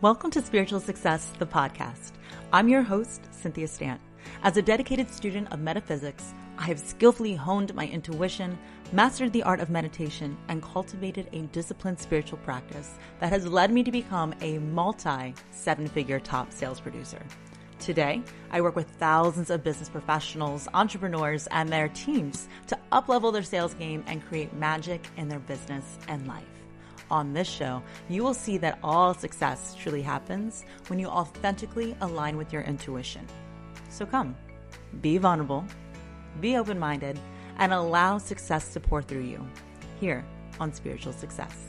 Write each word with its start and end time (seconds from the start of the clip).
Welcome 0.00 0.30
to 0.30 0.42
Spiritual 0.42 0.78
Success, 0.78 1.32
the 1.40 1.46
podcast. 1.46 2.12
I'm 2.52 2.68
your 2.68 2.82
host, 2.82 3.20
Cynthia 3.32 3.66
Stant. 3.66 4.00
As 4.44 4.56
a 4.56 4.62
dedicated 4.62 5.10
student 5.10 5.52
of 5.52 5.58
metaphysics, 5.58 6.34
I 6.56 6.66
have 6.66 6.78
skillfully 6.78 7.34
honed 7.34 7.74
my 7.74 7.88
intuition, 7.88 8.56
mastered 8.92 9.32
the 9.32 9.42
art 9.42 9.58
of 9.58 9.70
meditation, 9.70 10.38
and 10.46 10.62
cultivated 10.62 11.28
a 11.32 11.40
disciplined 11.48 11.98
spiritual 11.98 12.38
practice 12.38 12.94
that 13.18 13.30
has 13.30 13.48
led 13.48 13.72
me 13.72 13.82
to 13.82 13.90
become 13.90 14.32
a 14.40 14.58
multi 14.58 15.34
seven 15.50 15.88
figure 15.88 16.20
top 16.20 16.52
sales 16.52 16.78
producer. 16.78 17.20
Today, 17.80 18.22
I 18.52 18.60
work 18.60 18.76
with 18.76 18.88
thousands 19.00 19.50
of 19.50 19.64
business 19.64 19.88
professionals, 19.88 20.68
entrepreneurs, 20.74 21.48
and 21.48 21.68
their 21.68 21.88
teams 21.88 22.46
to 22.68 22.78
uplevel 22.92 23.32
their 23.32 23.42
sales 23.42 23.74
game 23.74 24.04
and 24.06 24.24
create 24.28 24.54
magic 24.54 25.08
in 25.16 25.28
their 25.28 25.40
business 25.40 25.98
and 26.06 26.28
life 26.28 26.57
on 27.10 27.32
this 27.32 27.48
show, 27.48 27.82
you 28.08 28.22
will 28.22 28.34
see 28.34 28.58
that 28.58 28.78
all 28.82 29.14
success 29.14 29.74
truly 29.74 30.02
happens 30.02 30.64
when 30.88 30.98
you 30.98 31.06
authentically 31.06 31.96
align 32.00 32.36
with 32.36 32.52
your 32.52 32.62
intuition. 32.62 33.26
So 33.90 34.06
come, 34.06 34.36
be 35.00 35.18
vulnerable, 35.18 35.64
be 36.40 36.56
open 36.56 36.78
minded, 36.78 37.18
and 37.58 37.72
allow 37.72 38.18
success 38.18 38.72
to 38.74 38.80
pour 38.80 39.02
through 39.02 39.24
you 39.24 39.46
here 40.00 40.24
on 40.60 40.72
Spiritual 40.72 41.12
Success. 41.12 41.68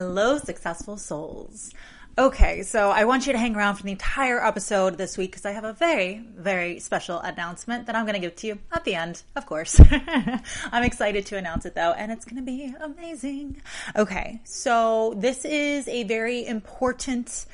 Hello, 0.00 0.38
successful 0.38 0.96
souls. 0.96 1.72
Okay, 2.16 2.62
so 2.62 2.90
I 2.90 3.06
want 3.06 3.26
you 3.26 3.32
to 3.32 3.38
hang 3.40 3.56
around 3.56 3.74
for 3.74 3.82
the 3.82 3.90
entire 3.90 4.38
episode 4.38 4.96
this 4.96 5.18
week 5.18 5.32
because 5.32 5.44
I 5.44 5.50
have 5.50 5.64
a 5.64 5.72
very, 5.72 6.24
very 6.36 6.78
special 6.78 7.18
announcement 7.18 7.86
that 7.86 7.96
I'm 7.96 8.04
going 8.04 8.14
to 8.14 8.20
give 8.20 8.36
to 8.36 8.46
you 8.46 8.58
at 8.70 8.84
the 8.84 8.94
end, 8.94 9.24
of 9.34 9.46
course. 9.46 9.80
I'm 10.70 10.84
excited 10.84 11.26
to 11.26 11.36
announce 11.36 11.66
it 11.66 11.74
though, 11.74 11.90
and 11.90 12.12
it's 12.12 12.24
going 12.24 12.36
to 12.36 12.42
be 12.42 12.72
amazing. 12.80 13.60
Okay, 13.96 14.40
so 14.44 15.14
this 15.16 15.44
is 15.44 15.88
a 15.88 16.04
very 16.04 16.46
important 16.46 17.46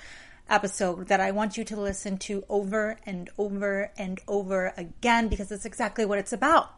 episode 0.51 1.09
that 1.09 1.21
I 1.21 1.31
want 1.31 1.57
you 1.57 1.65
to 1.65 1.81
listen 1.81 2.19
to 2.19 2.45
over 2.51 2.99
and 3.07 3.31
over 3.39 3.91
and 3.97 4.21
over 4.29 4.75
again 4.77 5.29
because 5.29 5.51
it's 5.51 5.65
exactly 5.65 6.05
what 6.05 6.19
it's 6.19 6.35
about. 6.35 6.71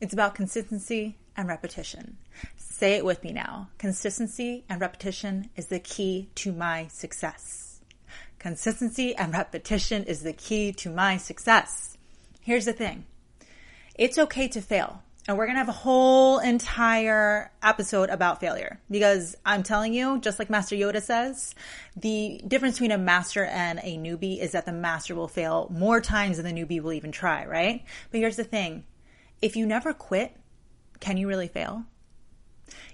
It's 0.00 0.12
about 0.12 0.34
consistency 0.34 1.16
and 1.38 1.48
repetition. 1.48 2.18
Say 2.56 2.94
it 2.94 3.04
with 3.04 3.22
me 3.22 3.32
now. 3.32 3.70
Consistency 3.78 4.64
and 4.68 4.80
repetition 4.80 5.48
is 5.56 5.66
the 5.66 5.78
key 5.78 6.28
to 6.34 6.52
my 6.52 6.88
success. 6.88 7.80
Consistency 8.38 9.14
and 9.14 9.32
repetition 9.32 10.04
is 10.04 10.22
the 10.22 10.32
key 10.32 10.72
to 10.72 10.90
my 10.90 11.16
success. 11.16 11.96
Here's 12.40 12.66
the 12.66 12.72
thing. 12.72 13.06
It's 13.94 14.18
okay 14.18 14.48
to 14.48 14.60
fail. 14.60 15.02
And 15.28 15.36
we're 15.36 15.44
going 15.44 15.56
to 15.56 15.60
have 15.60 15.68
a 15.68 15.72
whole 15.72 16.38
entire 16.38 17.52
episode 17.62 18.08
about 18.08 18.40
failure 18.40 18.80
because 18.90 19.36
I'm 19.44 19.62
telling 19.62 19.92
you, 19.92 20.18
just 20.20 20.38
like 20.38 20.48
Master 20.48 20.74
Yoda 20.74 21.02
says, 21.02 21.54
the 21.96 22.40
difference 22.48 22.76
between 22.76 22.92
a 22.92 22.98
master 22.98 23.44
and 23.44 23.78
a 23.82 23.98
newbie 23.98 24.40
is 24.40 24.52
that 24.52 24.64
the 24.64 24.72
master 24.72 25.14
will 25.14 25.28
fail 25.28 25.68
more 25.70 26.00
times 26.00 26.38
than 26.38 26.46
the 26.46 26.64
newbie 26.64 26.80
will 26.80 26.94
even 26.94 27.12
try, 27.12 27.44
right? 27.44 27.84
But 28.10 28.20
here's 28.20 28.36
the 28.36 28.44
thing. 28.44 28.84
If 29.42 29.54
you 29.54 29.66
never 29.66 29.92
quit, 29.92 30.34
can 31.00 31.16
you 31.16 31.28
really 31.28 31.48
fail? 31.48 31.84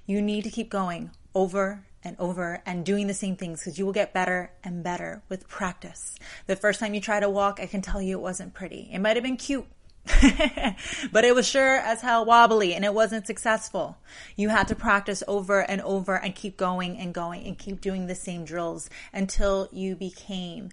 You 0.07 0.21
need 0.21 0.45
to 0.45 0.51
keep 0.51 0.71
going 0.71 1.11
over 1.35 1.85
and 2.05 2.17
over 2.19 2.63
and 2.67 2.85
doing 2.85 3.07
the 3.07 3.15
same 3.15 3.37
things 3.37 3.61
because 3.61 3.79
you 3.79 3.87
will 3.87 3.93
get 3.93 4.13
better 4.13 4.53
and 4.63 4.85
better 4.85 5.23
with 5.29 5.49
practice. 5.49 6.15
The 6.47 6.57
first 6.57 6.79
time 6.81 6.95
you 6.95 7.01
try 7.01 7.21
to 7.21 7.31
walk, 7.31 7.59
I 7.61 7.67
can 7.67 7.81
tell 7.81 8.03
you 8.03 8.19
it 8.19 8.23
wasn't 8.23 8.55
pretty. 8.55 8.91
It 8.93 8.99
might 8.99 9.17
have 9.17 9.25
been 9.25 9.37
cute. 9.37 9.67
but 11.13 11.25
it 11.25 11.35
was 11.35 11.49
sure 11.49 11.77
as 11.77 12.03
hell 12.03 12.27
wobbly 12.27 12.75
and 12.75 12.85
it 12.85 12.93
wasn't 12.93 13.27
successful. 13.27 13.97
You 14.37 14.51
had 14.51 14.69
to 14.69 14.75
practice 14.75 15.23
over 15.27 15.61
and 15.61 15.81
over 15.81 16.17
and 16.17 16.35
keep 16.35 16.59
going 16.59 16.99
and 16.99 17.15
going 17.15 17.47
and 17.47 17.59
keep 17.59 17.81
doing 17.81 18.07
the 18.07 18.15
same 18.15 18.45
drills 18.45 18.91
until 19.15 19.69
you 19.73 19.97
became 19.97 20.69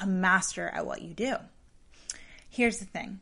a 0.00 0.06
master 0.06 0.68
at 0.68 0.86
what 0.86 1.02
you 1.02 1.12
do. 1.12 1.36
Here's 2.48 2.78
the 2.78 2.86
thing 2.86 3.20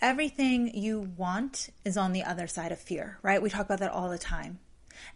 everything 0.00 0.74
you 0.74 1.12
want 1.16 1.70
is 1.84 1.96
on 1.96 2.12
the 2.12 2.24
other 2.24 2.46
side 2.46 2.72
of 2.72 2.78
fear, 2.78 3.18
right? 3.22 3.40
We 3.40 3.50
talk 3.50 3.66
about 3.66 3.80
that 3.80 3.92
all 3.92 4.10
the 4.10 4.18
time. 4.18 4.58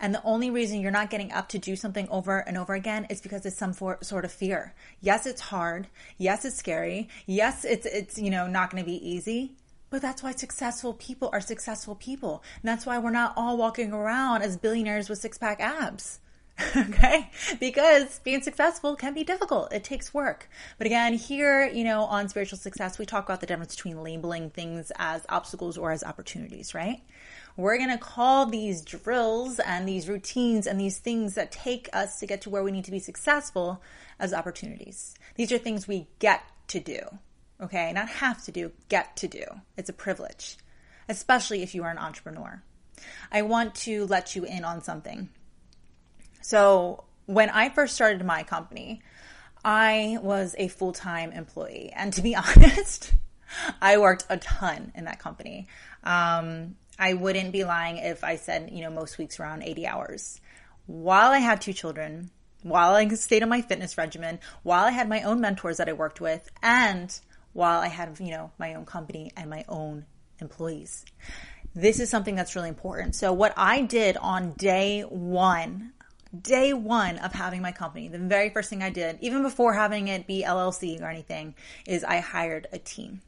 And 0.00 0.14
the 0.14 0.22
only 0.22 0.50
reason 0.50 0.80
you're 0.80 0.90
not 0.90 1.10
getting 1.10 1.32
up 1.32 1.48
to 1.50 1.58
do 1.58 1.76
something 1.76 2.08
over 2.08 2.38
and 2.38 2.56
over 2.56 2.74
again 2.74 3.06
is 3.10 3.20
because 3.20 3.44
it's 3.44 3.56
some 3.56 3.72
for, 3.72 3.98
sort 4.02 4.24
of 4.24 4.32
fear. 4.32 4.74
Yes, 5.00 5.26
it's 5.26 5.40
hard. 5.40 5.88
Yes, 6.16 6.44
it's 6.44 6.56
scary. 6.56 7.08
Yes, 7.26 7.64
it's 7.64 7.86
it's 7.86 8.18
you 8.18 8.30
know 8.30 8.46
not 8.46 8.70
going 8.70 8.82
to 8.82 8.90
be 8.90 9.06
easy. 9.06 9.52
But 9.90 10.02
that's 10.02 10.22
why 10.22 10.32
successful 10.32 10.94
people 10.94 11.30
are 11.32 11.40
successful 11.40 11.94
people. 11.94 12.42
And 12.62 12.68
that's 12.68 12.86
why 12.86 12.98
we're 12.98 13.10
not 13.10 13.34
all 13.36 13.56
walking 13.56 13.92
around 13.92 14.42
as 14.42 14.56
billionaires 14.56 15.08
with 15.08 15.20
six 15.20 15.38
pack 15.38 15.60
abs. 15.60 16.18
okay? 16.76 17.30
Because 17.58 18.20
being 18.20 18.42
successful 18.42 18.94
can 18.94 19.12
be 19.12 19.24
difficult. 19.24 19.72
It 19.72 19.82
takes 19.82 20.14
work. 20.14 20.48
But 20.78 20.86
again, 20.86 21.14
here, 21.14 21.66
you 21.66 21.82
know, 21.82 22.04
on 22.04 22.28
spiritual 22.28 22.58
success, 22.58 22.98
we 22.98 23.06
talk 23.06 23.24
about 23.24 23.40
the 23.40 23.46
difference 23.46 23.74
between 23.74 24.02
labeling 24.02 24.50
things 24.50 24.92
as 24.96 25.26
obstacles 25.28 25.76
or 25.76 25.90
as 25.90 26.04
opportunities, 26.04 26.74
right? 26.74 27.02
We're 27.56 27.78
going 27.78 27.90
to 27.90 27.98
call 27.98 28.46
these 28.46 28.82
drills 28.82 29.58
and 29.58 29.88
these 29.88 30.08
routines 30.08 30.66
and 30.66 30.80
these 30.80 30.98
things 30.98 31.34
that 31.34 31.50
take 31.50 31.88
us 31.92 32.20
to 32.20 32.26
get 32.26 32.42
to 32.42 32.50
where 32.50 32.62
we 32.62 32.72
need 32.72 32.84
to 32.84 32.90
be 32.90 32.98
successful 32.98 33.82
as 34.20 34.32
opportunities. 34.32 35.14
These 35.34 35.50
are 35.50 35.58
things 35.58 35.88
we 35.88 36.08
get 36.18 36.42
to 36.68 36.80
do. 36.80 37.00
Okay? 37.60 37.92
Not 37.92 38.08
have 38.08 38.44
to 38.44 38.52
do, 38.52 38.72
get 38.88 39.16
to 39.18 39.28
do. 39.28 39.44
It's 39.76 39.88
a 39.88 39.92
privilege, 39.92 40.56
especially 41.08 41.62
if 41.62 41.74
you 41.74 41.82
are 41.82 41.90
an 41.90 41.98
entrepreneur. 41.98 42.62
I 43.30 43.42
want 43.42 43.74
to 43.76 44.06
let 44.06 44.36
you 44.36 44.44
in 44.44 44.64
on 44.64 44.82
something 44.82 45.30
so 46.44 47.04
when 47.24 47.48
I 47.48 47.70
first 47.70 47.94
started 47.94 48.22
my 48.22 48.42
company, 48.42 49.00
I 49.64 50.18
was 50.20 50.54
a 50.58 50.68
full 50.68 50.92
time 50.92 51.32
employee. 51.32 51.90
And 51.96 52.12
to 52.12 52.20
be 52.20 52.36
honest, 52.36 53.14
I 53.80 53.96
worked 53.96 54.26
a 54.28 54.36
ton 54.36 54.92
in 54.94 55.04
that 55.06 55.18
company. 55.18 55.68
Um, 56.02 56.76
I 56.98 57.14
wouldn't 57.14 57.50
be 57.50 57.64
lying 57.64 57.96
if 57.96 58.22
I 58.22 58.36
said, 58.36 58.68
you 58.70 58.82
know, 58.82 58.90
most 58.90 59.16
weeks 59.16 59.40
around 59.40 59.62
80 59.62 59.86
hours. 59.86 60.40
While 60.84 61.32
I 61.32 61.38
had 61.38 61.62
two 61.62 61.72
children, 61.72 62.30
while 62.62 62.92
I 62.92 63.08
stayed 63.08 63.42
on 63.42 63.48
my 63.48 63.62
fitness 63.62 63.96
regimen, 63.96 64.38
while 64.64 64.84
I 64.84 64.90
had 64.90 65.08
my 65.08 65.22
own 65.22 65.40
mentors 65.40 65.78
that 65.78 65.88
I 65.88 65.94
worked 65.94 66.20
with, 66.20 66.46
and 66.62 67.18
while 67.54 67.80
I 67.80 67.88
had, 67.88 68.20
you 68.20 68.32
know, 68.32 68.52
my 68.58 68.74
own 68.74 68.84
company 68.84 69.32
and 69.34 69.48
my 69.48 69.64
own 69.66 70.04
employees. 70.40 71.06
This 71.74 72.00
is 72.00 72.10
something 72.10 72.34
that's 72.34 72.54
really 72.54 72.68
important. 72.68 73.14
So 73.14 73.32
what 73.32 73.54
I 73.56 73.80
did 73.80 74.18
on 74.18 74.52
day 74.52 75.02
one 75.02 75.93
day 76.42 76.72
one 76.72 77.18
of 77.18 77.32
having 77.32 77.62
my 77.62 77.72
company, 77.72 78.08
the 78.08 78.18
very 78.18 78.50
first 78.50 78.70
thing 78.70 78.82
I 78.82 78.90
did, 78.90 79.18
even 79.20 79.42
before 79.42 79.74
having 79.74 80.08
it 80.08 80.26
be 80.26 80.42
LLC 80.42 81.00
or 81.00 81.08
anything, 81.08 81.54
is 81.86 82.04
I 82.04 82.18
hired 82.18 82.66
a 82.72 82.78
team. 82.78 83.20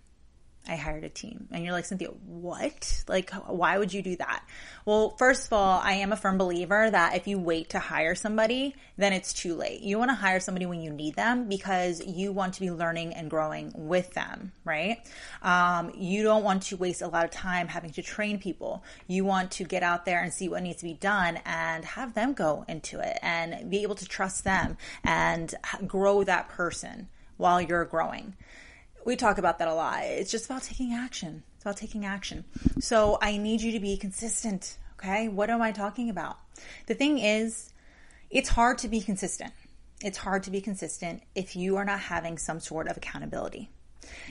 I 0.68 0.76
hired 0.76 1.04
a 1.04 1.08
team. 1.08 1.48
And 1.52 1.64
you're 1.64 1.72
like, 1.72 1.84
Cynthia, 1.84 2.08
what? 2.08 3.04
Like, 3.08 3.30
why 3.32 3.78
would 3.78 3.92
you 3.92 4.02
do 4.02 4.16
that? 4.16 4.44
Well, 4.84 5.16
first 5.18 5.46
of 5.46 5.52
all, 5.52 5.80
I 5.82 5.92
am 5.92 6.12
a 6.12 6.16
firm 6.16 6.38
believer 6.38 6.90
that 6.90 7.16
if 7.16 7.26
you 7.26 7.38
wait 7.38 7.70
to 7.70 7.78
hire 7.78 8.14
somebody, 8.14 8.74
then 8.96 9.12
it's 9.12 9.32
too 9.32 9.54
late. 9.54 9.80
You 9.80 9.98
want 9.98 10.10
to 10.10 10.14
hire 10.14 10.40
somebody 10.40 10.66
when 10.66 10.80
you 10.80 10.90
need 10.90 11.14
them 11.14 11.48
because 11.48 12.04
you 12.04 12.32
want 12.32 12.54
to 12.54 12.60
be 12.60 12.70
learning 12.70 13.14
and 13.14 13.30
growing 13.30 13.72
with 13.74 14.12
them, 14.14 14.52
right? 14.64 14.98
Um, 15.42 15.92
you 15.96 16.22
don't 16.22 16.42
want 16.42 16.64
to 16.64 16.76
waste 16.76 17.02
a 17.02 17.08
lot 17.08 17.24
of 17.24 17.30
time 17.30 17.68
having 17.68 17.90
to 17.92 18.02
train 18.02 18.38
people. 18.38 18.84
You 19.06 19.24
want 19.24 19.52
to 19.52 19.64
get 19.64 19.82
out 19.82 20.04
there 20.04 20.22
and 20.22 20.32
see 20.32 20.48
what 20.48 20.62
needs 20.62 20.78
to 20.78 20.84
be 20.84 20.94
done 20.94 21.38
and 21.44 21.84
have 21.84 22.14
them 22.14 22.32
go 22.32 22.64
into 22.68 23.00
it 23.00 23.18
and 23.22 23.70
be 23.70 23.82
able 23.82 23.94
to 23.96 24.06
trust 24.06 24.44
them 24.44 24.76
and 25.04 25.54
grow 25.86 26.24
that 26.24 26.48
person 26.48 27.08
while 27.36 27.60
you're 27.60 27.84
growing 27.84 28.34
we 29.06 29.16
talk 29.16 29.38
about 29.38 29.58
that 29.60 29.68
a 29.68 29.74
lot. 29.74 30.02
It's 30.02 30.30
just 30.30 30.46
about 30.46 30.64
taking 30.64 30.92
action. 30.92 31.44
It's 31.54 31.64
about 31.64 31.76
taking 31.76 32.04
action. 32.04 32.44
So 32.80 33.18
I 33.22 33.36
need 33.36 33.62
you 33.62 33.72
to 33.72 33.80
be 33.80 33.96
consistent. 33.96 34.76
Okay. 34.98 35.28
What 35.28 35.48
am 35.48 35.62
I 35.62 35.72
talking 35.72 36.10
about? 36.10 36.36
The 36.86 36.94
thing 36.94 37.18
is, 37.18 37.72
it's 38.30 38.48
hard 38.48 38.78
to 38.78 38.88
be 38.88 39.00
consistent. 39.00 39.52
It's 40.02 40.18
hard 40.18 40.42
to 40.42 40.50
be 40.50 40.60
consistent 40.60 41.22
if 41.34 41.54
you 41.54 41.76
are 41.76 41.84
not 41.84 42.00
having 42.00 42.36
some 42.36 42.60
sort 42.60 42.88
of 42.88 42.96
accountability. 42.96 43.70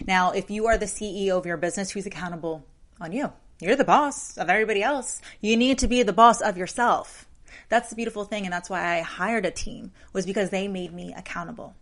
Now, 0.05 0.31
if 0.31 0.51
you 0.51 0.67
are 0.67 0.77
the 0.77 0.85
CEO 0.85 1.37
of 1.37 1.45
your 1.45 1.57
business, 1.57 1.91
who's 1.91 2.05
accountable 2.05 2.65
on 2.99 3.13
you? 3.13 3.31
You're 3.61 3.75
the 3.75 3.83
boss 3.85 4.37
of 4.37 4.49
everybody 4.49 4.83
else. 4.83 5.21
You 5.39 5.55
need 5.55 5.79
to 5.79 5.87
be 5.87 6.03
the 6.03 6.13
boss 6.13 6.41
of 6.41 6.57
yourself. 6.57 7.27
That's 7.69 7.89
the 7.89 7.95
beautiful 7.95 8.25
thing. 8.25 8.43
And 8.43 8.51
that's 8.51 8.69
why 8.69 8.97
I 8.97 9.01
hired 9.01 9.45
a 9.45 9.51
team 9.51 9.91
was 10.11 10.25
because 10.25 10.49
they 10.49 10.67
made 10.67 10.93
me 10.93 11.13
accountable. 11.15 11.75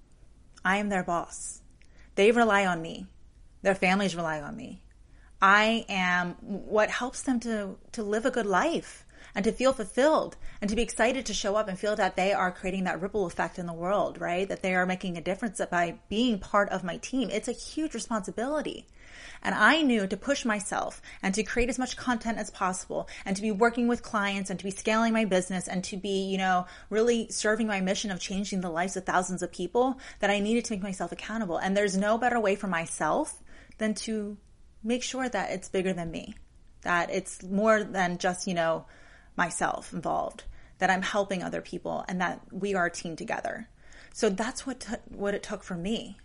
I 0.63 0.77
am 0.77 0.89
their 0.89 1.03
boss. 1.03 1.62
They 2.15 2.31
rely 2.31 2.65
on 2.65 2.81
me. 2.81 3.07
Their 3.61 3.75
families 3.75 4.15
rely 4.15 4.41
on 4.41 4.55
me. 4.55 4.83
I 5.41 5.85
am 5.89 6.35
what 6.41 6.89
helps 6.89 7.23
them 7.23 7.39
to, 7.41 7.77
to 7.93 8.03
live 8.03 8.25
a 8.25 8.31
good 8.31 8.45
life 8.45 9.05
and 9.35 9.43
to 9.45 9.51
feel 9.51 9.73
fulfilled 9.73 10.37
and 10.61 10.69
to 10.69 10.75
be 10.75 10.81
excited 10.81 11.25
to 11.25 11.33
show 11.33 11.55
up 11.55 11.67
and 11.67 11.77
feel 11.77 11.95
that 11.95 12.15
they 12.15 12.33
are 12.33 12.51
creating 12.51 12.83
that 12.85 13.01
ripple 13.01 13.25
effect 13.25 13.57
in 13.59 13.65
the 13.65 13.73
world, 13.73 14.19
right? 14.19 14.47
That 14.47 14.61
they 14.61 14.75
are 14.75 14.85
making 14.85 15.17
a 15.17 15.21
difference 15.21 15.61
by 15.69 15.95
being 16.09 16.39
part 16.39 16.69
of 16.69 16.83
my 16.83 16.97
team. 16.97 17.29
It's 17.31 17.47
a 17.47 17.53
huge 17.53 17.93
responsibility. 17.93 18.87
And 19.41 19.53
I 19.53 19.81
knew 19.81 20.07
to 20.07 20.17
push 20.17 20.45
myself 20.45 21.01
and 21.21 21.35
to 21.35 21.43
create 21.43 21.69
as 21.69 21.77
much 21.77 21.97
content 21.97 22.37
as 22.37 22.49
possible 22.49 23.09
and 23.25 23.35
to 23.35 23.41
be 23.41 23.51
working 23.51 23.87
with 23.87 24.01
clients 24.01 24.49
and 24.49 24.57
to 24.57 24.65
be 24.65 24.71
scaling 24.71 25.13
my 25.13 25.25
business 25.25 25.67
and 25.67 25.83
to 25.85 25.97
be, 25.97 26.29
you 26.29 26.37
know, 26.37 26.65
really 26.89 27.27
serving 27.29 27.67
my 27.67 27.81
mission 27.81 28.09
of 28.09 28.19
changing 28.19 28.61
the 28.61 28.69
lives 28.69 28.95
of 28.95 29.05
thousands 29.05 29.43
of 29.43 29.51
people 29.51 29.99
that 30.19 30.29
I 30.29 30.39
needed 30.39 30.65
to 30.65 30.73
make 30.73 30.83
myself 30.83 31.11
accountable. 31.11 31.57
And 31.57 31.75
there's 31.75 31.97
no 31.97 32.17
better 32.17 32.39
way 32.39 32.55
for 32.55 32.67
myself 32.67 33.41
than 33.77 33.93
to 33.95 34.37
make 34.83 35.03
sure 35.03 35.27
that 35.27 35.51
it's 35.51 35.69
bigger 35.69 35.93
than 35.93 36.09
me, 36.09 36.35
that 36.81 37.09
it's 37.09 37.43
more 37.43 37.83
than 37.83 38.17
just, 38.17 38.47
you 38.47 38.53
know, 38.53 38.85
myself 39.35 39.93
involved, 39.93 40.43
that 40.79 40.89
I'm 40.89 41.01
helping 41.01 41.43
other 41.43 41.61
people 41.61 42.05
and 42.07 42.21
that 42.21 42.41
we 42.51 42.75
are 42.75 42.85
a 42.85 42.91
team 42.91 43.15
together. 43.15 43.69
So 44.13 44.29
that's 44.29 44.65
what, 44.65 44.81
t- 44.81 44.95
what 45.09 45.33
it 45.33 45.43
took 45.43 45.63
for 45.63 45.75
me 45.75 46.17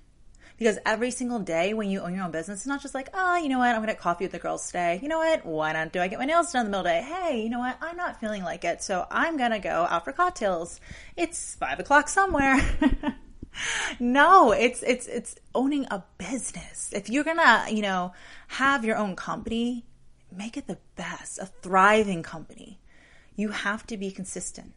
because 0.58 0.78
every 0.84 1.12
single 1.12 1.38
day 1.38 1.72
when 1.72 1.88
you 1.88 2.00
own 2.00 2.14
your 2.14 2.24
own 2.24 2.32
business, 2.32 2.60
it's 2.60 2.66
not 2.66 2.82
just 2.82 2.94
like, 2.94 3.08
oh, 3.14 3.36
you 3.36 3.48
know 3.48 3.58
what, 3.58 3.68
I'm 3.68 3.76
going 3.76 3.86
to 3.86 3.92
get 3.92 4.00
coffee 4.00 4.24
with 4.24 4.32
the 4.32 4.40
girls 4.40 4.66
today. 4.66 4.98
You 5.00 5.08
know 5.08 5.18
what, 5.18 5.46
why 5.46 5.72
not 5.72 5.92
do 5.92 6.00
I 6.00 6.08
get 6.08 6.18
my 6.18 6.24
nails 6.24 6.52
done 6.52 6.66
in 6.66 6.72
the 6.72 6.76
middle 6.76 6.92
of 6.92 7.04
the 7.04 7.08
day? 7.08 7.14
Hey, 7.14 7.42
you 7.42 7.48
know 7.48 7.60
what, 7.60 7.78
I'm 7.80 7.96
not 7.96 8.20
feeling 8.20 8.42
like 8.42 8.64
it, 8.64 8.82
so 8.82 9.06
I'm 9.10 9.36
going 9.36 9.52
to 9.52 9.60
go 9.60 9.86
out 9.88 10.04
for 10.04 10.12
cocktails. 10.12 10.80
It's 11.16 11.54
five 11.54 11.78
o'clock 11.78 12.08
somewhere. 12.08 12.60
no, 14.00 14.52
it's 14.52 14.82
it's 14.82 15.06
it's 15.06 15.36
owning 15.54 15.86
a 15.90 16.02
business. 16.18 16.90
If 16.92 17.08
you're 17.08 17.24
gonna, 17.24 17.66
you 17.70 17.82
know, 17.82 18.12
have 18.48 18.84
your 18.84 18.96
own 18.96 19.16
company, 19.16 19.84
make 20.36 20.56
it 20.56 20.66
the 20.66 20.78
best, 20.96 21.38
a 21.38 21.46
thriving 21.46 22.22
company. 22.22 22.80
You 23.38 23.50
have 23.50 23.86
to 23.86 23.96
be 23.96 24.10
consistent. 24.10 24.72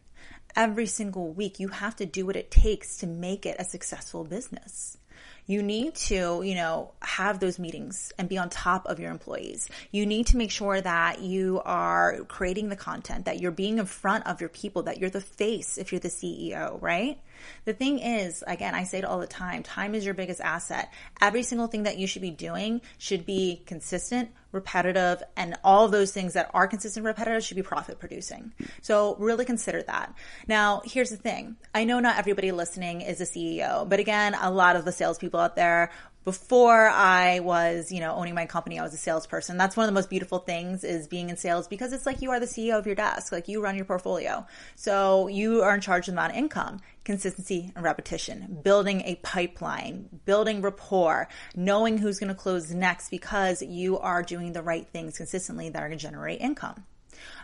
Every 0.54 0.86
single 0.86 1.32
week, 1.32 1.58
you 1.58 1.66
have 1.66 1.96
to 1.96 2.06
do 2.06 2.24
what 2.24 2.36
it 2.36 2.52
takes 2.52 2.98
to 2.98 3.08
make 3.08 3.44
it 3.44 3.56
a 3.58 3.64
successful 3.64 4.22
business 4.22 4.98
you 5.46 5.62
need 5.62 5.94
to, 5.94 6.42
you 6.44 6.54
know, 6.54 6.92
have 7.00 7.40
those 7.40 7.58
meetings 7.58 8.12
and 8.18 8.28
be 8.28 8.38
on 8.38 8.48
top 8.48 8.86
of 8.86 9.00
your 9.00 9.10
employees. 9.10 9.68
You 9.90 10.06
need 10.06 10.28
to 10.28 10.36
make 10.36 10.50
sure 10.50 10.80
that 10.80 11.20
you 11.20 11.60
are 11.64 12.18
creating 12.28 12.68
the 12.68 12.76
content, 12.76 13.24
that 13.24 13.40
you're 13.40 13.50
being 13.50 13.78
in 13.78 13.86
front 13.86 14.26
of 14.26 14.40
your 14.40 14.50
people, 14.50 14.84
that 14.84 14.98
you're 14.98 15.10
the 15.10 15.20
face 15.20 15.78
if 15.78 15.92
you're 15.92 16.00
the 16.00 16.08
CEO, 16.08 16.80
right? 16.80 17.18
The 17.64 17.72
thing 17.72 17.98
is, 17.98 18.42
again, 18.46 18.74
I 18.74 18.84
say 18.84 18.98
it 18.98 19.04
all 19.04 19.18
the 19.18 19.26
time, 19.26 19.62
time 19.62 19.94
is 19.94 20.04
your 20.04 20.14
biggest 20.14 20.40
asset. 20.40 20.92
Every 21.20 21.42
single 21.42 21.66
thing 21.66 21.84
that 21.84 21.98
you 21.98 22.06
should 22.06 22.22
be 22.22 22.30
doing 22.30 22.80
should 22.98 23.26
be 23.26 23.62
consistent, 23.66 24.30
repetitive, 24.52 25.22
and 25.36 25.56
all 25.64 25.88
those 25.88 26.12
things 26.12 26.34
that 26.34 26.50
are 26.54 26.66
consistent, 26.66 27.04
repetitive 27.04 27.44
should 27.44 27.56
be 27.56 27.62
profit 27.62 27.98
producing. 27.98 28.52
So 28.82 29.16
really 29.18 29.44
consider 29.44 29.82
that. 29.82 30.14
Now, 30.46 30.82
here's 30.84 31.10
the 31.10 31.16
thing. 31.16 31.56
I 31.74 31.84
know 31.84 32.00
not 32.00 32.18
everybody 32.18 32.52
listening 32.52 33.00
is 33.00 33.20
a 33.20 33.24
CEO, 33.24 33.88
but 33.88 33.98
again, 33.98 34.34
a 34.34 34.50
lot 34.50 34.76
of 34.76 34.84
the 34.84 34.92
salespeople 34.92 35.40
out 35.40 35.56
there 35.56 35.90
before 36.24 36.88
I 36.88 37.40
was, 37.40 37.90
you 37.90 38.00
know, 38.00 38.14
owning 38.14 38.34
my 38.34 38.46
company, 38.46 38.78
I 38.78 38.82
was 38.82 38.94
a 38.94 38.98
salesperson. 38.98 39.56
That's 39.56 39.76
one 39.76 39.84
of 39.84 39.88
the 39.88 39.94
most 39.94 40.08
beautiful 40.08 40.38
things 40.38 40.84
is 40.84 41.08
being 41.08 41.30
in 41.30 41.36
sales 41.36 41.66
because 41.66 41.92
it's 41.92 42.06
like 42.06 42.22
you 42.22 42.30
are 42.30 42.38
the 42.38 42.46
CEO 42.46 42.78
of 42.78 42.86
your 42.86 42.94
desk. 42.94 43.32
Like 43.32 43.48
you 43.48 43.60
run 43.60 43.76
your 43.76 43.84
portfolio. 43.84 44.46
So 44.76 45.28
you 45.28 45.62
are 45.62 45.74
in 45.74 45.80
charge 45.80 46.08
of 46.08 46.14
the 46.14 46.20
amount 46.20 46.32
of 46.32 46.38
income, 46.38 46.80
consistency 47.04 47.72
and 47.74 47.84
repetition, 47.84 48.58
building 48.62 49.02
a 49.02 49.16
pipeline, 49.16 50.08
building 50.24 50.62
rapport, 50.62 51.28
knowing 51.56 51.98
who's 51.98 52.18
going 52.18 52.28
to 52.28 52.34
close 52.34 52.72
next 52.72 53.10
because 53.10 53.62
you 53.62 53.98
are 53.98 54.22
doing 54.22 54.52
the 54.52 54.62
right 54.62 54.86
things 54.88 55.16
consistently 55.16 55.70
that 55.70 55.82
are 55.82 55.88
going 55.88 55.98
to 55.98 56.02
generate 56.02 56.40
income. 56.40 56.84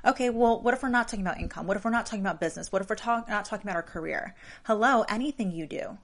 Okay, 0.05 0.31
well, 0.31 0.61
what 0.61 0.75
if 0.75 0.83
we're 0.83 0.89
not 0.89 1.09
talking 1.09 1.25
about 1.25 1.41
income? 1.41 1.67
What 1.67 1.77
if 1.77 1.85
we're 1.85 1.91
not 1.91 2.07
talking 2.07 2.21
about 2.21 2.41
business? 2.41 2.73
What 2.73 2.83
if 2.83 2.89
we're 2.89 2.97
talk- 2.97 3.29
not 3.29 3.45
talking 3.45 3.67
about 3.67 3.77
our 3.77 3.83
career? 3.83 4.35
Hello, 4.65 5.03
anything 5.09 5.51
you 5.51 5.67
do 5.67 5.99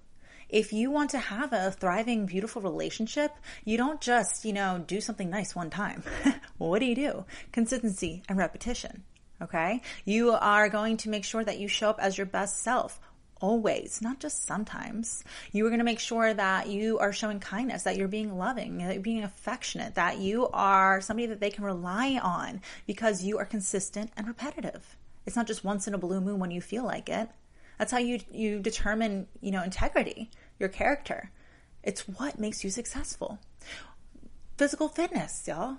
if 0.54 0.72
you 0.72 0.88
want 0.88 1.10
to 1.10 1.18
have 1.18 1.52
a 1.52 1.72
thriving, 1.72 2.26
beautiful 2.26 2.62
relationship, 2.62 3.32
you 3.64 3.76
don't 3.76 4.00
just, 4.00 4.44
you 4.44 4.52
know, 4.52 4.84
do 4.86 5.00
something 5.00 5.28
nice 5.28 5.52
one 5.52 5.68
time. 5.68 6.04
what 6.58 6.78
do 6.78 6.86
you 6.86 6.94
do? 6.94 7.24
Consistency 7.50 8.22
and 8.28 8.38
repetition. 8.38 9.02
Okay. 9.42 9.82
You 10.04 10.30
are 10.30 10.68
going 10.68 10.96
to 10.98 11.08
make 11.08 11.24
sure 11.24 11.42
that 11.42 11.58
you 11.58 11.66
show 11.66 11.90
up 11.90 11.98
as 11.98 12.16
your 12.16 12.28
best 12.28 12.62
self 12.62 13.00
always, 13.40 14.00
not 14.00 14.20
just 14.20 14.46
sometimes. 14.46 15.24
You 15.50 15.66
are 15.66 15.70
going 15.70 15.80
to 15.80 15.84
make 15.84 15.98
sure 15.98 16.32
that 16.32 16.68
you 16.68 17.00
are 17.00 17.12
showing 17.12 17.40
kindness, 17.40 17.82
that 17.82 17.96
you're 17.96 18.06
being 18.06 18.38
loving, 18.38 18.78
that 18.78 18.94
you're 18.94 19.02
being 19.02 19.24
affectionate, 19.24 19.96
that 19.96 20.18
you 20.18 20.46
are 20.52 21.00
somebody 21.00 21.26
that 21.26 21.40
they 21.40 21.50
can 21.50 21.64
rely 21.64 22.20
on 22.22 22.60
because 22.86 23.24
you 23.24 23.38
are 23.38 23.44
consistent 23.44 24.12
and 24.16 24.28
repetitive. 24.28 24.96
It's 25.26 25.34
not 25.34 25.48
just 25.48 25.64
once 25.64 25.88
in 25.88 25.94
a 25.94 25.98
blue 25.98 26.20
moon 26.20 26.38
when 26.38 26.52
you 26.52 26.60
feel 26.60 26.84
like 26.84 27.08
it. 27.08 27.28
That's 27.78 27.90
how 27.90 27.98
you 27.98 28.20
you 28.30 28.60
determine, 28.60 29.26
you 29.40 29.50
know, 29.50 29.62
integrity 29.62 30.30
your 30.58 30.68
character. 30.68 31.30
It's 31.82 32.08
what 32.08 32.38
makes 32.38 32.64
you 32.64 32.70
successful. 32.70 33.38
Physical 34.56 34.88
fitness, 34.88 35.44
y'all. 35.46 35.78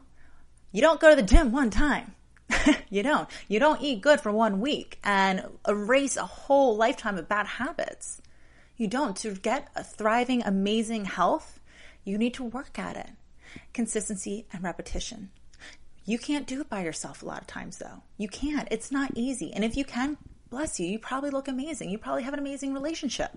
You 0.72 0.81
don't 0.81 1.00
go 1.00 1.10
to 1.10 1.16
the 1.16 1.24
gym 1.24 1.51
one 1.51 1.69
time. 1.69 2.13
you 2.89 3.01
don't. 3.01 3.30
You 3.48 3.60
don't 3.60 3.81
eat 3.81 4.01
good 4.01 4.22
for 4.22 4.31
one 4.31 4.60
week 4.60 5.00
and 5.04 5.45
erase 5.68 6.18
a 6.18 6.25
whole 6.25 6.75
lifetime 6.75 7.18
of 7.18 7.30
bad 7.30 7.48
habits. 7.48 8.22
You 8.77 8.88
don't. 8.88 9.16
To 9.18 9.31
get 9.31 9.69
a 9.75 9.83
thriving, 9.83 10.44
amazing 10.44 11.06
health, 11.06 11.60
you 12.04 12.18
need 12.18 12.33
to 12.36 12.44
work 12.44 12.77
at 12.77 12.98
it. 12.98 13.10
Consistency 13.74 14.45
and 14.51 14.63
repetition. 14.63 15.31
You 16.04 16.19
can't 16.19 16.45
do 16.45 16.62
it 16.62 16.69
by 16.69 16.83
yourself 16.83 17.24
a 17.24 17.25
lot 17.25 17.42
of 17.42 17.48
times, 17.48 17.77
though. 17.77 18.04
You 18.18 18.27
can't. 18.27 18.68
It's 18.69 18.92
not 18.92 19.12
easy. 19.16 19.54
And 19.54 19.63
if 19.63 19.75
you 19.75 19.86
can, 19.86 20.18
bless 20.50 20.80
you. 20.80 20.88
You 20.88 21.00
probably 21.00 21.31
look 21.31 21.48
amazing. 21.48 21.89
You 21.89 21.98
probably 21.98 22.24
have 22.24 22.33
an 22.33 22.39
amazing 22.39 22.74
relationship. 22.74 23.31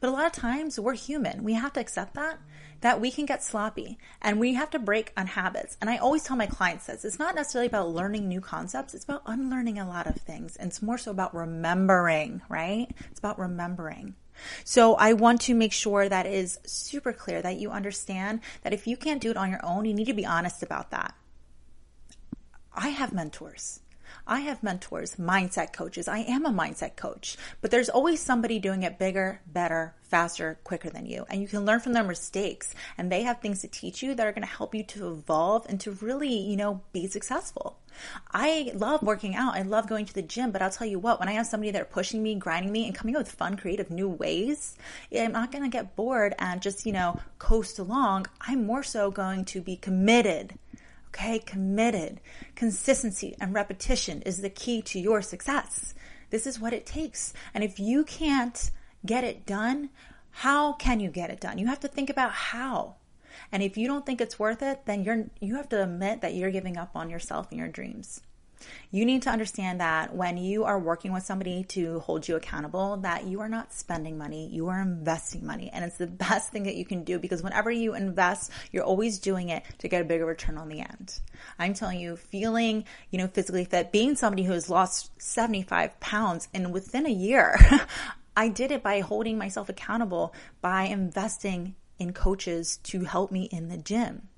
But 0.00 0.10
a 0.10 0.12
lot 0.12 0.26
of 0.26 0.32
times 0.32 0.78
we're 0.78 0.94
human. 0.94 1.44
We 1.44 1.54
have 1.54 1.72
to 1.74 1.80
accept 1.80 2.14
that, 2.14 2.38
that 2.80 3.00
we 3.00 3.10
can 3.10 3.26
get 3.26 3.42
sloppy 3.42 3.98
and 4.22 4.38
we 4.38 4.54
have 4.54 4.70
to 4.70 4.78
break 4.78 5.12
on 5.16 5.26
habits. 5.26 5.76
And 5.80 5.90
I 5.90 5.96
always 5.96 6.22
tell 6.22 6.36
my 6.36 6.46
clients 6.46 6.86
this 6.86 7.04
it's 7.04 7.18
not 7.18 7.34
necessarily 7.34 7.66
about 7.66 7.90
learning 7.90 8.28
new 8.28 8.40
concepts, 8.40 8.94
it's 8.94 9.04
about 9.04 9.22
unlearning 9.26 9.78
a 9.78 9.88
lot 9.88 10.06
of 10.06 10.16
things. 10.16 10.56
And 10.56 10.68
it's 10.68 10.82
more 10.82 10.98
so 10.98 11.10
about 11.10 11.34
remembering, 11.34 12.42
right? 12.48 12.88
It's 13.10 13.18
about 13.18 13.38
remembering. 13.38 14.14
So 14.62 14.94
I 14.94 15.14
want 15.14 15.40
to 15.42 15.54
make 15.54 15.72
sure 15.72 16.08
that 16.08 16.26
is 16.26 16.60
super 16.64 17.12
clear 17.12 17.42
that 17.42 17.56
you 17.56 17.70
understand 17.70 18.40
that 18.62 18.72
if 18.72 18.86
you 18.86 18.96
can't 18.96 19.20
do 19.20 19.32
it 19.32 19.36
on 19.36 19.50
your 19.50 19.64
own, 19.64 19.84
you 19.84 19.94
need 19.94 20.06
to 20.06 20.14
be 20.14 20.26
honest 20.26 20.62
about 20.62 20.92
that. 20.92 21.14
I 22.72 22.90
have 22.90 23.12
mentors. 23.12 23.80
I 24.30 24.40
have 24.40 24.62
mentors, 24.62 25.16
mindset 25.16 25.72
coaches. 25.72 26.06
I 26.06 26.18
am 26.18 26.44
a 26.44 26.50
mindset 26.50 26.96
coach, 26.96 27.38
but 27.62 27.70
there's 27.70 27.88
always 27.88 28.20
somebody 28.20 28.58
doing 28.58 28.82
it 28.82 28.98
bigger, 28.98 29.40
better, 29.46 29.94
faster, 30.02 30.58
quicker 30.64 30.90
than 30.90 31.06
you. 31.06 31.24
And 31.30 31.40
you 31.40 31.48
can 31.48 31.64
learn 31.64 31.80
from 31.80 31.94
their 31.94 32.04
mistakes 32.04 32.74
and 32.98 33.10
they 33.10 33.22
have 33.22 33.40
things 33.40 33.62
to 33.62 33.68
teach 33.68 34.02
you 34.02 34.14
that 34.14 34.26
are 34.26 34.32
going 34.32 34.42
to 34.42 34.48
help 34.48 34.74
you 34.74 34.82
to 34.84 35.08
evolve 35.08 35.64
and 35.70 35.80
to 35.80 35.92
really, 35.92 36.34
you 36.34 36.58
know, 36.58 36.82
be 36.92 37.06
successful. 37.06 37.78
I 38.30 38.70
love 38.74 39.02
working 39.02 39.34
out. 39.34 39.54
I 39.54 39.62
love 39.62 39.88
going 39.88 40.04
to 40.04 40.14
the 40.14 40.22
gym, 40.22 40.50
but 40.50 40.60
I'll 40.60 40.70
tell 40.70 40.86
you 40.86 40.98
what, 40.98 41.18
when 41.18 41.28
I 41.28 41.32
have 41.32 41.46
somebody 41.46 41.70
that 41.72 41.82
are 41.82 41.86
pushing 41.86 42.22
me, 42.22 42.34
grinding 42.34 42.70
me, 42.70 42.86
and 42.86 42.94
coming 42.94 43.16
up 43.16 43.20
with 43.20 43.32
fun, 43.32 43.56
creative, 43.56 43.90
new 43.90 44.08
ways, 44.08 44.76
I'm 45.10 45.32
not 45.32 45.50
going 45.50 45.64
to 45.64 45.70
get 45.70 45.96
bored 45.96 46.34
and 46.38 46.60
just, 46.60 46.86
you 46.86 46.92
know, 46.92 47.18
coast 47.38 47.78
along. 47.78 48.26
I'm 48.40 48.66
more 48.66 48.82
so 48.82 49.10
going 49.10 49.46
to 49.46 49.60
be 49.60 49.76
committed 49.76 50.58
Okay, 51.18 51.40
committed. 51.40 52.20
Consistency 52.54 53.34
and 53.40 53.52
repetition 53.52 54.22
is 54.22 54.40
the 54.40 54.48
key 54.48 54.80
to 54.82 55.00
your 55.00 55.20
success. 55.20 55.92
This 56.30 56.46
is 56.46 56.60
what 56.60 56.72
it 56.72 56.86
takes. 56.86 57.32
And 57.52 57.64
if 57.64 57.80
you 57.80 58.04
can't 58.04 58.70
get 59.04 59.24
it 59.24 59.44
done, 59.44 59.90
how 60.30 60.74
can 60.74 61.00
you 61.00 61.10
get 61.10 61.30
it 61.30 61.40
done? 61.40 61.58
You 61.58 61.66
have 61.66 61.80
to 61.80 61.88
think 61.88 62.08
about 62.08 62.30
how. 62.30 62.94
And 63.50 63.64
if 63.64 63.76
you 63.76 63.88
don't 63.88 64.06
think 64.06 64.20
it's 64.20 64.38
worth 64.38 64.62
it, 64.62 64.82
then 64.84 65.02
you're 65.02 65.26
you 65.40 65.56
have 65.56 65.68
to 65.70 65.82
admit 65.82 66.20
that 66.20 66.34
you're 66.34 66.52
giving 66.52 66.76
up 66.76 66.92
on 66.94 67.10
yourself 67.10 67.48
and 67.50 67.58
your 67.58 67.66
dreams. 67.66 68.20
You 68.90 69.04
need 69.04 69.22
to 69.22 69.30
understand 69.30 69.80
that 69.80 70.14
when 70.14 70.36
you 70.36 70.64
are 70.64 70.78
working 70.78 71.12
with 71.12 71.24
somebody 71.24 71.64
to 71.64 72.00
hold 72.00 72.26
you 72.26 72.36
accountable, 72.36 72.96
that 72.98 73.26
you 73.26 73.40
are 73.40 73.48
not 73.48 73.72
spending 73.72 74.16
money, 74.16 74.48
you 74.48 74.68
are 74.68 74.80
investing 74.80 75.46
money. 75.46 75.70
And 75.72 75.84
it's 75.84 75.98
the 75.98 76.06
best 76.28 76.50
thing 76.50 76.64
that 76.64 76.76
you 76.76 76.84
can 76.84 77.04
do 77.04 77.18
because 77.18 77.42
whenever 77.42 77.70
you 77.70 77.94
invest, 77.94 78.50
you're 78.72 78.84
always 78.84 79.18
doing 79.18 79.48
it 79.48 79.62
to 79.78 79.88
get 79.88 80.02
a 80.02 80.04
bigger 80.04 80.26
return 80.26 80.58
on 80.58 80.68
the 80.68 80.80
end. 80.80 81.20
I'm 81.58 81.74
telling 81.74 82.00
you, 82.00 82.16
feeling, 82.16 82.84
you 83.10 83.18
know, 83.18 83.28
physically 83.28 83.64
fit, 83.64 83.92
being 83.92 84.16
somebody 84.16 84.44
who 84.44 84.52
has 84.52 84.70
lost 84.70 85.10
75 85.20 85.98
pounds 86.00 86.48
and 86.54 86.72
within 86.72 87.06
a 87.06 87.10
year, 87.10 87.58
I 88.36 88.48
did 88.48 88.70
it 88.70 88.82
by 88.82 89.00
holding 89.00 89.36
myself 89.36 89.68
accountable 89.68 90.32
by 90.60 90.84
investing 90.84 91.74
in 91.98 92.12
coaches 92.12 92.76
to 92.84 93.04
help 93.04 93.32
me 93.32 93.48
in 93.50 93.68
the 93.68 93.76
gym. 93.76 94.28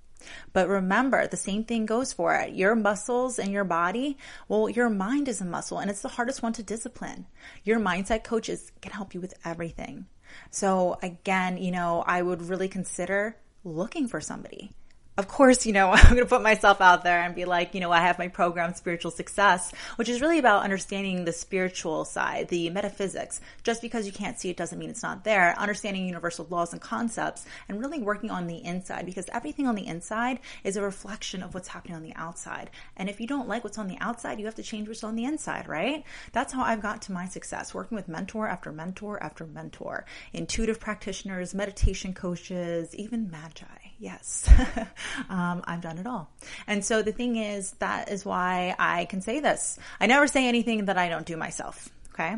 But 0.53 0.69
remember, 0.69 1.27
the 1.27 1.37
same 1.37 1.65
thing 1.65 1.87
goes 1.87 2.13
for 2.13 2.35
it. 2.35 2.55
Your 2.55 2.75
muscles 2.75 3.39
and 3.39 3.51
your 3.51 3.65
body, 3.65 4.19
well, 4.49 4.69
your 4.69 4.91
mind 4.91 5.29
is 5.29 5.41
a 5.41 5.45
muscle 5.45 5.79
and 5.79 5.91
it's 5.91 6.03
the 6.03 6.09
hardest 6.09 6.43
one 6.43 6.53
to 6.55 6.63
discipline. 6.63 7.27
Your 7.65 7.79
mindset 7.79 8.25
coaches 8.25 8.73
can 8.81 8.93
help 8.93 9.15
you 9.15 9.21
with 9.21 9.35
everything. 9.45 10.07
So 10.51 10.99
again, 11.03 11.59
you 11.59 11.71
know, 11.71 12.05
I 12.07 12.23
would 12.23 12.43
really 12.43 12.69
consider 12.69 13.37
looking 13.65 14.09
for 14.09 14.21
somebody, 14.21 14.73
of 15.21 15.29
course, 15.29 15.67
you 15.67 15.75
know, 15.75 15.91
I'm 15.93 16.15
going 16.15 16.25
to 16.25 16.27
put 16.27 16.43
myself 16.43 16.81
out 16.81 17.05
there 17.05 17.23
and 17.23 17.35
be 17.35 17.45
like, 17.45 17.75
you 17.75 17.81
know, 17.81 17.93
I 17.93 18.01
have 18.01 18.19
my 18.19 18.29
program, 18.29 18.73
Spiritual 18.73 19.11
Success, 19.11 19.71
which 19.97 20.09
is 20.09 20.23
really 20.23 20.39
about 20.39 20.65
understanding 20.65 21.25
the 21.25 21.33
spiritual 21.33 22.07
side, 22.07 22.49
the 22.49 22.71
metaphysics. 22.71 23.41
Just 23.63 23.83
because 23.83 24.07
you 24.07 24.13
can't 24.13 24.41
see 24.41 24.49
it 24.49 24.57
doesn't 24.57 24.79
mean 24.79 24.89
it's 24.89 25.03
not 25.03 25.23
there. 25.23 25.55
Understanding 25.59 26.07
universal 26.07 26.47
laws 26.49 26.73
and 26.73 26.81
concepts 26.81 27.45
and 27.69 27.79
really 27.79 28.01
working 28.01 28.31
on 28.31 28.47
the 28.47 28.65
inside 28.65 29.05
because 29.05 29.29
everything 29.31 29.67
on 29.67 29.75
the 29.75 29.87
inside 29.87 30.41
is 30.65 30.79
a 30.79 30.83
reflection 30.83 31.43
of 31.43 31.53
what's 31.53 31.69
happening 31.69 31.97
on 31.97 32.03
the 32.03 32.15
outside. 32.17 32.71
And 32.97 33.11
if 33.11 33.21
you 33.21 33.27
don't 33.27 33.49
like 33.49 33.63
what's 33.63 33.79
on 33.79 33.89
the 33.89 33.99
outside, 34.01 34.41
you 34.41 34.47
have 34.47 34.55
to 34.55 34.63
change 34.63 34.89
what's 34.89 35.05
on 35.05 35.17
the 35.17 35.27
inside, 35.27 35.69
right? 35.69 36.03
That's 36.33 36.55
how 36.55 36.63
I've 36.63 36.81
got 36.81 37.03
to 37.03 37.13
my 37.13 37.27
success, 37.27 37.75
working 37.75 37.97
with 37.97 38.09
mentor 38.09 38.49
after 38.49 38.73
mentor 38.73 39.23
after 39.23 39.47
mentor, 39.47 40.07
intuitive 40.33 40.81
practitioners, 40.81 41.55
meditation 41.55 42.15
coaches, 42.15 42.95
even 42.95 43.31
magi. 43.31 43.90
Yes, 44.01 44.51
um, 45.29 45.63
I've 45.67 45.83
done 45.83 45.99
it 45.99 46.07
all. 46.07 46.31
And 46.67 46.83
so 46.83 47.03
the 47.03 47.13
thing 47.13 47.37
is, 47.37 47.73
that 47.81 48.11
is 48.11 48.25
why 48.25 48.75
I 48.79 49.05
can 49.05 49.21
say 49.21 49.41
this. 49.41 49.79
I 50.01 50.07
never 50.07 50.27
say 50.27 50.49
anything 50.49 50.87
that 50.87 50.97
I 50.97 51.11
don't 51.11 51.27
do 51.27 51.37
myself. 51.37 51.91
Okay. 52.15 52.37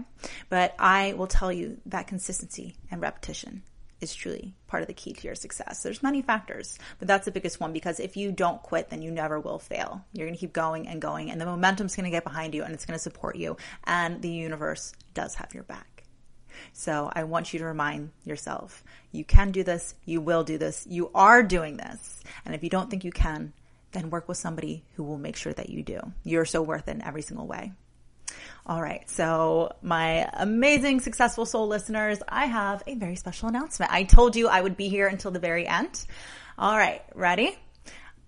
But 0.49 0.75
I 0.79 1.15
will 1.15 1.29
tell 1.29 1.53
you 1.53 1.79
that 1.87 2.09
consistency 2.09 2.75
and 2.91 3.01
repetition 3.01 3.63
is 4.01 4.13
truly 4.13 4.55
part 4.67 4.83
of 4.83 4.89
the 4.89 4.93
key 4.93 5.13
to 5.13 5.27
your 5.27 5.37
success. 5.37 5.83
There's 5.83 6.03
many 6.03 6.21
factors, 6.21 6.79
but 6.99 7.07
that's 7.07 7.25
the 7.25 7.31
biggest 7.31 7.61
one 7.61 7.73
because 7.73 8.01
if 8.01 8.17
you 8.17 8.33
don't 8.33 8.61
quit, 8.63 8.91
then 8.91 9.01
you 9.01 9.13
never 9.13 9.39
will 9.39 9.61
fail. 9.61 10.05
You're 10.13 10.27
going 10.27 10.35
to 10.35 10.41
keep 10.41 10.53
going 10.53 10.89
and 10.89 11.01
going 11.01 11.31
and 11.31 11.41
the 11.41 11.47
momentum's 11.47 11.95
going 11.95 12.05
to 12.05 12.11
get 12.11 12.25
behind 12.25 12.55
you 12.55 12.65
and 12.65 12.75
it's 12.75 12.85
going 12.85 12.99
to 12.99 13.03
support 13.03 13.37
you 13.37 13.57
and 13.85 14.21
the 14.21 14.31
universe 14.31 14.93
does 15.15 15.37
have 15.37 15.55
your 15.55 15.63
back. 15.63 15.92
So 16.73 17.11
I 17.13 17.25
want 17.25 17.53
you 17.53 17.59
to 17.61 17.65
remind 17.65 18.11
yourself 18.25 18.83
you 19.11 19.25
can 19.25 19.51
do 19.51 19.63
this, 19.63 19.95
you 20.05 20.21
will 20.21 20.45
do 20.45 20.59
this, 20.59 20.87
you 20.89 21.11
are 21.15 21.43
doing 21.43 21.77
this. 21.77 22.23
And 22.45 22.55
if 22.55 22.63
you 22.63 22.71
don't 22.71 22.91
think 22.91 23.05
you 23.05 23.13
can, 23.13 23.53
then 23.93 24.11
work 24.11 24.29
with 24.29 24.39
somebody 24.39 24.85
who 24.95 25.05
will 25.05 25.19
make 25.19 25.37
sure 25.37 25.53
that 25.53 25.69
you 25.69 25.83
do. 25.83 26.01
You're 26.25 26.45
so 26.45 26.63
worth 26.63 26.89
it 26.89 26.93
in 26.93 27.03
every 27.03 27.23
single 27.23 27.47
way. 27.47 27.73
All 28.65 28.81
right. 28.81 29.09
So 29.11 29.75
my 29.83 30.29
amazing 30.33 31.01
successful 31.01 31.47
soul 31.47 31.67
listeners, 31.67 32.19
I 32.29 32.47
have 32.47 32.83
a 32.87 32.95
very 32.95 33.17
special 33.17 33.49
announcement. 33.49 33.93
I 33.93 34.05
told 34.05 34.37
you 34.37 34.49
I 34.49 34.61
would 34.61 34.77
be 34.77 34.89
here 34.89 35.09
until 35.09 35.31
the 35.31 35.41
very 35.41 35.67
end. 35.67 36.05
All 36.59 36.77
right. 36.77 37.03
Ready? 37.15 37.59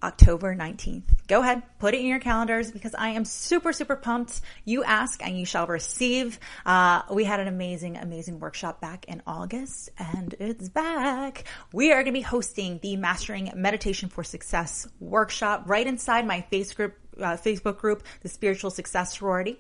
October 0.05 0.55
19th. 0.55 1.05
Go 1.27 1.41
ahead, 1.41 1.63
put 1.79 1.95
it 1.95 2.01
in 2.01 2.07
your 2.07 2.19
calendars 2.19 2.71
because 2.71 2.95
I 2.95 3.11
am 3.11 3.25
super, 3.25 3.73
super 3.73 3.97
pumped. 3.97 4.43
You 4.67 4.85
ask 4.85 5.25
and 5.25 5.39
you 5.39 5.47
shall 5.47 5.67
receive. 5.67 6.39
Uh, 6.67 7.03
we 7.11 7.25
had 7.25 7.41
an 7.41 7.49
amazing, 7.49 7.97
amazing 7.97 8.39
workshop 8.39 8.83
back 8.83 9.07
in 9.07 9.23
August 9.27 9.89
and 9.99 10.35
it's 10.39 10.69
back. 10.69 11.45
We 11.73 11.91
are 11.93 12.03
going 12.03 12.13
to 12.13 12.13
be 12.13 12.21
hosting 12.21 12.81
the 12.83 12.97
Mastering 12.97 13.51
Meditation 13.55 14.11
for 14.11 14.23
Success 14.23 14.87
workshop 15.01 15.65
right 15.67 15.87
inside 15.87 16.27
my 16.27 16.45
Facebook 16.53 16.77
group, 16.77 16.99
uh, 17.19 17.37
Facebook 17.37 17.79
group, 17.79 18.03
the 18.21 18.29
Spiritual 18.29 18.71
Success 18.71 19.19
Sorority. 19.19 19.59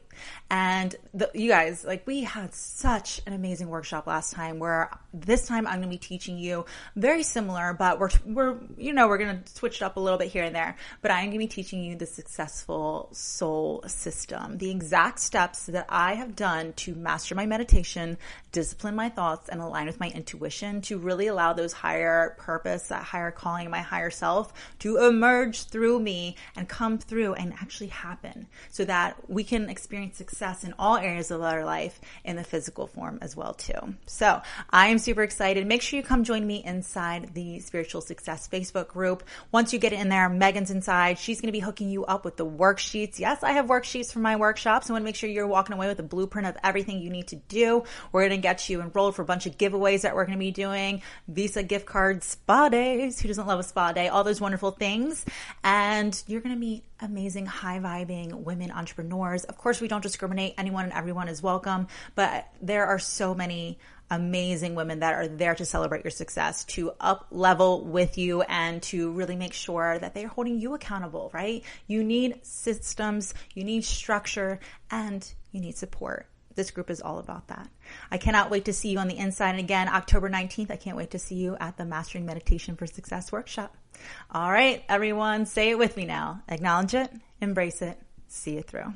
And 0.50 0.94
the, 1.12 1.30
you 1.34 1.48
guys, 1.48 1.84
like 1.84 2.06
we 2.06 2.22
had 2.22 2.54
such 2.54 3.20
an 3.26 3.32
amazing 3.32 3.68
workshop 3.68 4.06
last 4.06 4.32
time 4.32 4.58
where 4.58 4.90
this 5.12 5.46
time 5.46 5.66
I'm 5.66 5.80
going 5.80 5.88
to 5.88 5.88
be 5.88 5.98
teaching 5.98 6.38
you 6.38 6.64
very 6.96 7.22
similar, 7.22 7.72
but 7.72 7.98
we're, 7.98 8.10
we're, 8.24 8.58
you 8.76 8.92
know, 8.92 9.08
we're 9.08 9.18
going 9.18 9.42
to 9.42 9.52
switch 9.52 9.76
it 9.76 9.82
up 9.82 9.96
a 9.96 10.00
little 10.00 10.18
bit 10.18 10.28
here 10.28 10.44
and 10.44 10.54
there, 10.54 10.76
but 11.02 11.10
I'm 11.10 11.26
going 11.26 11.32
to 11.32 11.38
be 11.38 11.46
teaching 11.46 11.82
you 11.82 11.96
the 11.96 12.06
successful 12.06 13.08
soul 13.12 13.82
system, 13.86 14.58
the 14.58 14.70
exact 14.70 15.20
steps 15.20 15.66
that 15.66 15.86
I 15.88 16.14
have 16.14 16.36
done 16.36 16.72
to 16.74 16.94
master 16.94 17.34
my 17.34 17.46
meditation, 17.46 18.18
discipline 18.52 18.94
my 18.94 19.08
thoughts 19.08 19.48
and 19.48 19.60
align 19.60 19.86
with 19.86 20.00
my 20.00 20.08
intuition 20.08 20.80
to 20.82 20.98
really 20.98 21.26
allow 21.26 21.52
those 21.52 21.72
higher 21.72 22.36
purpose, 22.38 22.88
that 22.88 23.02
higher 23.02 23.30
calling, 23.30 23.70
my 23.70 23.80
higher 23.80 24.10
self 24.10 24.52
to 24.80 24.98
emerge 24.98 25.64
through 25.64 25.98
me 26.00 26.36
and 26.56 26.68
come 26.68 26.98
through 26.98 27.34
and 27.34 27.52
actually 27.54 27.88
happen 27.88 28.46
so 28.70 28.84
that 28.84 29.16
we 29.28 29.44
can 29.44 29.68
experience 29.68 30.03
experience 30.04 30.18
success 30.24 30.64
in 30.64 30.74
all 30.78 30.96
areas 30.96 31.30
of 31.30 31.42
our 31.42 31.64
life 31.64 32.00
in 32.24 32.36
the 32.36 32.44
physical 32.44 32.86
form 32.86 33.18
as 33.20 33.36
well 33.36 33.54
too. 33.54 33.94
So 34.06 34.40
I 34.70 34.88
am 34.88 34.98
super 34.98 35.22
excited. 35.22 35.66
Make 35.66 35.82
sure 35.82 35.98
you 35.98 36.02
come 36.04 36.24
join 36.24 36.46
me 36.46 36.62
inside 36.64 37.34
the 37.34 37.60
Spiritual 37.60 38.00
Success 38.00 38.48
Facebook 38.48 38.88
group. 38.88 39.22
Once 39.52 39.72
you 39.72 39.78
get 39.78 39.92
in 39.92 40.08
there, 40.08 40.28
Megan's 40.28 40.70
inside. 40.70 41.18
She's 41.18 41.40
going 41.40 41.48
to 41.48 41.52
be 41.52 41.60
hooking 41.60 41.90
you 41.90 42.04
up 42.04 42.24
with 42.24 42.36
the 42.36 42.46
worksheets. 42.46 43.18
Yes, 43.18 43.42
I 43.42 43.52
have 43.52 43.66
worksheets 43.66 44.12
for 44.12 44.20
my 44.20 44.36
workshops. 44.36 44.88
I 44.88 44.92
want 44.92 45.02
to 45.02 45.04
make 45.04 45.16
sure 45.16 45.28
you're 45.28 45.46
walking 45.46 45.74
away 45.74 45.88
with 45.88 45.98
a 46.00 46.04
blueprint 46.04 46.46
of 46.46 46.56
everything 46.62 47.00
you 47.00 47.10
need 47.10 47.28
to 47.28 47.36
do. 47.36 47.84
We're 48.12 48.22
going 48.28 48.40
to 48.40 48.42
get 48.42 48.68
you 48.68 48.80
enrolled 48.80 49.16
for 49.16 49.22
a 49.22 49.26
bunch 49.26 49.46
of 49.46 49.58
giveaways 49.58 50.02
that 50.02 50.14
we're 50.14 50.26
going 50.26 50.38
to 50.38 50.44
be 50.44 50.50
doing. 50.50 51.02
Visa 51.28 51.62
gift 51.62 51.86
cards, 51.86 52.26
spa 52.26 52.68
days. 52.68 53.20
Who 53.20 53.28
doesn't 53.28 53.46
love 53.46 53.60
a 53.60 53.62
spa 53.62 53.92
day? 53.92 54.08
All 54.08 54.24
those 54.24 54.40
wonderful 54.40 54.70
things. 54.72 55.24
And 55.62 56.20
you're 56.26 56.40
going 56.40 56.54
to 56.54 56.60
meet 56.60 56.84
amazing, 57.00 57.46
high 57.46 57.78
vibing 57.78 58.44
women 58.44 58.70
entrepreneurs. 58.70 59.44
Of 59.44 59.58
course, 59.58 59.80
we 59.80 59.88
don't 59.88 60.02
discriminate. 60.02 60.54
Anyone 60.58 60.84
and 60.84 60.92
everyone 60.92 61.28
is 61.28 61.42
welcome, 61.42 61.88
but 62.14 62.48
there 62.62 62.86
are 62.86 62.98
so 62.98 63.34
many 63.34 63.78
amazing 64.10 64.74
women 64.74 65.00
that 65.00 65.14
are 65.14 65.28
there 65.28 65.54
to 65.54 65.64
celebrate 65.64 66.04
your 66.04 66.10
success, 66.10 66.64
to 66.64 66.92
up 67.00 67.26
level 67.30 67.84
with 67.84 68.18
you 68.18 68.42
and 68.42 68.82
to 68.82 69.10
really 69.12 69.36
make 69.36 69.54
sure 69.54 69.98
that 69.98 70.14
they're 70.14 70.28
holding 70.28 70.60
you 70.60 70.74
accountable, 70.74 71.30
right? 71.32 71.64
You 71.86 72.04
need 72.04 72.44
systems, 72.44 73.34
you 73.54 73.64
need 73.64 73.84
structure, 73.84 74.60
and 74.90 75.26
you 75.52 75.60
need 75.60 75.76
support. 75.76 76.26
This 76.54 76.70
group 76.70 76.90
is 76.90 77.00
all 77.00 77.18
about 77.18 77.48
that. 77.48 77.68
I 78.10 78.18
cannot 78.18 78.50
wait 78.50 78.66
to 78.66 78.72
see 78.72 78.90
you 78.90 78.98
on 78.98 79.08
the 79.08 79.18
inside. 79.18 79.50
And 79.50 79.58
again, 79.58 79.88
October 79.88 80.30
19th, 80.30 80.70
I 80.70 80.76
can't 80.76 80.96
wait 80.96 81.10
to 81.10 81.18
see 81.18 81.34
you 81.34 81.56
at 81.58 81.76
the 81.76 81.84
Mastering 81.84 82.26
Meditation 82.26 82.76
for 82.76 82.86
Success 82.86 83.32
workshop. 83.32 83.76
All 84.30 84.50
right, 84.50 84.82
everyone, 84.88 85.46
say 85.46 85.70
it 85.70 85.78
with 85.78 85.96
me 85.96 86.04
now. 86.04 86.42
Acknowledge 86.48 86.94
it, 86.94 87.10
embrace 87.40 87.82
it, 87.82 87.98
see 88.28 88.56
it 88.56 88.66
through. 88.66 88.92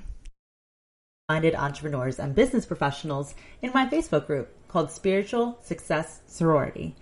Minded 1.28 1.54
entrepreneurs 1.54 2.18
and 2.18 2.34
business 2.34 2.66
professionals 2.66 3.34
in 3.62 3.70
my 3.74 3.86
Facebook 3.86 4.26
group 4.26 4.48
called 4.68 4.90
Spiritual 4.90 5.58
Success 5.62 6.20
Sorority. 6.26 6.96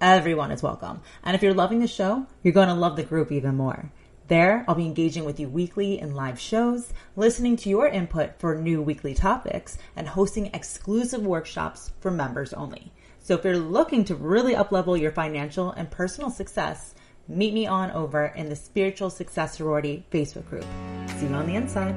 Everyone 0.00 0.50
is 0.50 0.62
welcome. 0.62 1.00
And 1.24 1.34
if 1.34 1.42
you're 1.42 1.54
loving 1.54 1.80
the 1.80 1.86
show, 1.86 2.26
you're 2.42 2.52
going 2.52 2.68
to 2.68 2.74
love 2.74 2.96
the 2.96 3.02
group 3.02 3.32
even 3.32 3.56
more. 3.56 3.90
There, 4.28 4.64
I'll 4.68 4.74
be 4.74 4.84
engaging 4.84 5.24
with 5.24 5.40
you 5.40 5.48
weekly 5.48 5.98
in 5.98 6.14
live 6.14 6.38
shows, 6.38 6.92
listening 7.16 7.56
to 7.56 7.70
your 7.70 7.88
input 7.88 8.38
for 8.38 8.54
new 8.54 8.82
weekly 8.82 9.14
topics, 9.14 9.78
and 9.96 10.06
hosting 10.06 10.50
exclusive 10.52 11.22
workshops 11.22 11.92
for 12.00 12.10
members 12.10 12.52
only. 12.52 12.92
So 13.20 13.34
if 13.34 13.44
you're 13.44 13.56
looking 13.56 14.04
to 14.04 14.14
really 14.14 14.54
uplevel 14.54 15.00
your 15.00 15.12
financial 15.12 15.70
and 15.70 15.90
personal 15.90 16.30
success, 16.30 16.94
meet 17.28 17.52
me 17.54 17.66
on 17.66 17.90
over 17.92 18.26
in 18.36 18.48
the 18.48 18.56
Spiritual 18.56 19.10
Success 19.10 19.58
Sorority 19.58 20.04
Facebook 20.10 20.48
group. 20.48 20.64
See 21.18 21.26
you 21.26 21.34
on 21.34 21.46
the 21.46 21.54
inside. 21.54 21.94